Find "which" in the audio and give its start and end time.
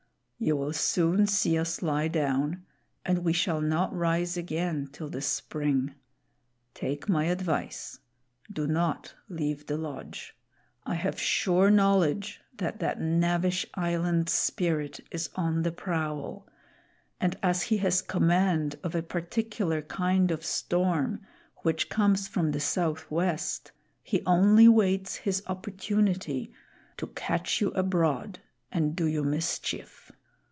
21.57-21.87